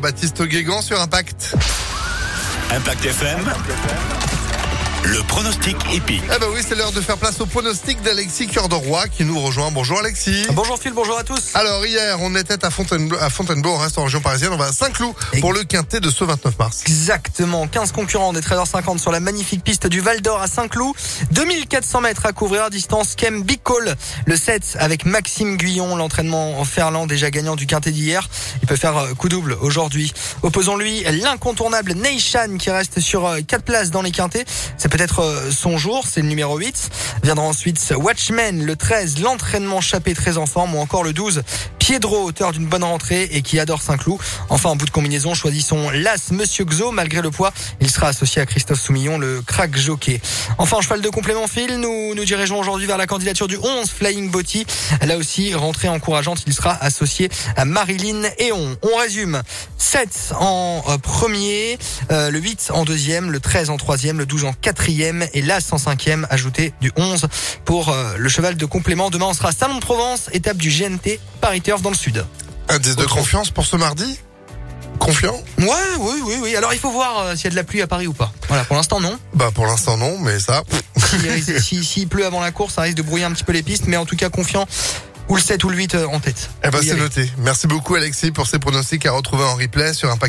Jean-Baptiste 0.00 0.42
Guégan 0.44 0.80
sur 0.80 0.98
Impact. 0.98 1.54
Impact 2.70 3.04
FM. 3.04 4.39
Le 5.02 5.22
pronostic 5.22 5.76
épique. 5.94 6.22
Eh 6.26 6.38
ben 6.38 6.46
oui, 6.52 6.60
c'est 6.66 6.74
l'heure 6.74 6.92
de 6.92 7.00
faire 7.00 7.16
place 7.16 7.40
au 7.40 7.46
pronostic 7.46 8.02
d'Alexis 8.02 8.48
Cœur 8.48 8.68
de 8.68 8.74
Roi 8.74 9.08
qui 9.08 9.24
nous 9.24 9.40
rejoint. 9.40 9.70
Bonjour 9.70 9.98
Alexis. 9.98 10.44
Bonjour 10.52 10.78
Phil, 10.78 10.92
bonjour 10.92 11.18
à 11.18 11.24
tous. 11.24 11.52
Alors 11.54 11.86
hier, 11.86 12.18
on 12.20 12.36
était 12.36 12.62
à 12.64 12.70
Fontainebleau, 12.70 13.16
à 13.18 13.30
Fontainebleau, 13.30 13.70
on 13.72 13.78
reste 13.78 13.96
en 13.96 14.04
région 14.04 14.20
parisienne, 14.20 14.50
on 14.52 14.58
va 14.58 14.66
à 14.66 14.72
Saint-Cloud 14.72 15.14
pour 15.40 15.54
le 15.54 15.64
quintet 15.64 16.00
de 16.00 16.10
ce 16.10 16.22
29 16.22 16.58
mars. 16.58 16.82
Exactement, 16.86 17.66
15 17.66 17.92
concurrents 17.92 18.34
des 18.34 18.40
13h50 18.40 18.98
sur 18.98 19.10
la 19.10 19.20
magnifique 19.20 19.64
piste 19.64 19.86
du 19.86 20.00
Val 20.00 20.20
d'Or 20.20 20.42
à 20.42 20.48
Saint-Cloud. 20.48 20.94
2400 21.30 22.02
mètres 22.02 22.26
à 22.26 22.32
couvrir 22.32 22.64
à 22.64 22.70
distance 22.70 23.14
Kem 23.14 23.42
Big 23.42 23.60
Call. 23.64 23.96
Le 24.26 24.36
7 24.36 24.76
avec 24.78 25.06
Maxime 25.06 25.56
Guyon, 25.56 25.96
l'entraînement 25.96 26.60
en 26.60 26.64
Ferland 26.64 27.06
déjà 27.06 27.30
gagnant 27.30 27.56
du 27.56 27.66
quintet 27.66 27.90
d'hier. 27.90 28.28
Il 28.62 28.68
peut 28.68 28.76
faire 28.76 28.98
euh, 28.98 29.14
coup 29.14 29.30
double 29.30 29.56
aujourd'hui. 29.62 30.12
Opposons-lui 30.42 31.04
l'incontournable 31.22 31.94
Neishan 31.94 32.58
qui 32.58 32.70
reste 32.70 33.00
sur 33.00 33.26
4 33.46 33.64
places 33.64 33.90
dans 33.90 34.02
les 34.02 34.10
quintets. 34.10 34.44
C'est 34.76 34.89
peut-être 34.90 35.20
euh, 35.20 35.50
son 35.50 35.78
jour, 35.78 36.04
c'est 36.06 36.20
le 36.20 36.28
numéro 36.28 36.58
8. 36.58 36.90
Viendra 37.22 37.44
ensuite 37.46 37.94
Watchmen, 37.96 38.64
le 38.64 38.76
13, 38.76 39.20
l'entraînement 39.20 39.80
chapé 39.80 40.14
très 40.14 40.36
en 40.36 40.46
forme, 40.46 40.74
ou 40.74 40.78
encore 40.78 41.04
le 41.04 41.12
12, 41.12 41.42
Piedro, 41.90 42.22
auteur 42.22 42.52
d'une 42.52 42.66
bonne 42.66 42.84
rentrée 42.84 43.24
et 43.32 43.42
qui 43.42 43.58
adore 43.58 43.82
Saint-Cloud. 43.82 44.20
Enfin, 44.48 44.68
en 44.68 44.76
bout 44.76 44.86
de 44.86 44.92
combinaison, 44.92 45.34
choisissons 45.34 45.90
l'As 45.90 46.30
Monsieur 46.30 46.64
Xo. 46.64 46.92
Malgré 46.92 47.20
le 47.20 47.32
poids, 47.32 47.52
il 47.80 47.90
sera 47.90 48.06
associé 48.06 48.40
à 48.40 48.46
Christophe 48.46 48.80
Soumillon, 48.80 49.18
le 49.18 49.42
crack 49.44 49.76
jockey. 49.76 50.20
Enfin, 50.58 50.80
cheval 50.82 51.00
de 51.00 51.08
complément 51.08 51.48
fil, 51.48 51.80
nous 51.80 52.14
nous 52.14 52.24
dirigeons 52.24 52.60
aujourd'hui 52.60 52.86
vers 52.86 52.96
la 52.96 53.08
candidature 53.08 53.48
du 53.48 53.56
11, 53.56 53.90
Flying 53.90 54.30
Botti. 54.30 54.64
Là 55.04 55.16
aussi, 55.16 55.52
rentrée 55.52 55.88
encourageante, 55.88 56.44
il 56.46 56.52
sera 56.54 56.80
associé 56.80 57.28
à 57.56 57.64
Marilyn 57.64 58.22
Eon. 58.38 58.76
On 58.82 58.96
résume. 58.96 59.42
7 59.76 60.34
en 60.38 60.84
euh, 60.86 60.98
premier, 60.98 61.76
euh, 62.12 62.30
le 62.30 62.38
8 62.38 62.70
en 62.72 62.84
deuxième, 62.84 63.32
le 63.32 63.40
13 63.40 63.70
en 63.70 63.76
troisième, 63.76 64.18
le 64.18 64.26
12 64.26 64.44
en 64.44 64.52
quatrième 64.52 65.26
et 65.34 65.42
l'As 65.42 65.72
en 65.72 65.78
cinquième, 65.78 66.28
ajouté 66.30 66.72
du 66.80 66.92
11 66.94 67.26
pour 67.64 67.88
euh, 67.88 68.14
le 68.16 68.28
cheval 68.28 68.54
de 68.54 68.64
complément. 68.64 69.10
Demain, 69.10 69.26
on 69.30 69.34
sera 69.34 69.50
Salon 69.50 69.74
de 69.74 69.80
Provence, 69.80 70.30
étape 70.32 70.58
du 70.58 70.68
GNT 70.68 71.18
Paris 71.40 71.60
Turf 71.60 71.82
dans 71.82 71.90
le 71.90 71.96
sud. 71.96 72.24
Indice 72.68 72.96
de 72.96 73.04
confiance 73.06 73.50
pour 73.50 73.64
ce 73.66 73.76
mardi 73.76 74.18
Confiant 74.98 75.34
Ouais, 75.58 75.66
oui, 75.98 76.14
oui, 76.24 76.34
oui. 76.42 76.56
Alors, 76.56 76.72
il 76.74 76.78
faut 76.78 76.90
voir 76.90 77.20
euh, 77.20 77.34
s'il 77.36 77.44
y 77.44 77.46
a 77.48 77.50
de 77.50 77.56
la 77.56 77.64
pluie 77.64 77.80
à 77.80 77.86
Paris 77.86 78.06
ou 78.06 78.12
pas. 78.12 78.32
Voilà, 78.48 78.64
pour 78.64 78.76
l'instant, 78.76 79.00
non. 79.00 79.18
Bah 79.32 79.50
pour 79.54 79.64
l'instant 79.66 79.96
non, 79.96 80.18
mais 80.18 80.38
ça... 80.38 80.62
S'il 80.96 81.62
si- 81.62 81.84
S'il 81.90 82.08
pleut 82.08 82.26
avant 82.26 82.40
la 82.40 82.50
course, 82.52 82.74
ça 82.74 82.82
risque 82.82 82.98
de 82.98 83.02
brouiller 83.02 83.24
un 83.24 83.32
petit 83.32 83.44
peu 83.44 83.52
les 83.52 83.62
pistes, 83.62 83.84
mais 83.86 83.96
en 83.96 84.04
tout 84.04 84.16
cas, 84.16 84.28
confiant. 84.28 84.66
Ou 85.28 85.36
le 85.36 85.40
7 85.42 85.62
ou 85.64 85.68
le 85.68 85.76
8 85.76 85.94
euh, 85.94 86.06
en 86.08 86.18
tête. 86.18 86.50
Eh 86.64 86.70
ben 86.70 86.80
c'est 86.82 86.96
noté. 86.96 87.30
Merci 87.38 87.68
beaucoup 87.68 87.94
Alexis 87.94 88.32
pour 88.32 88.48
ces 88.48 88.58
pronostics 88.58 89.06
à 89.06 89.12
retrouver 89.12 89.44
en 89.44 89.54
replay 89.54 89.94
sur 89.94 90.10
Impact. 90.10 90.28